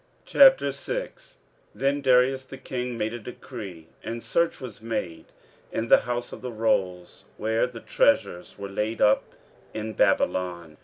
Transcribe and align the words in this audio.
15:006:001 0.25 1.33
Then 1.75 2.01
Darius 2.01 2.45
the 2.45 2.57
king 2.57 2.97
made 2.97 3.13
a 3.13 3.19
decree, 3.19 3.85
and 4.03 4.23
search 4.23 4.59
was 4.59 4.81
made 4.81 5.25
in 5.71 5.89
the 5.89 5.99
house 6.09 6.33
of 6.33 6.41
the 6.41 6.51
rolls, 6.51 7.25
where 7.37 7.67
the 7.67 7.81
treasures 7.81 8.57
were 8.57 8.67
laid 8.67 8.99
up 8.99 9.35
in 9.75 9.93
Babylon. 9.93 10.77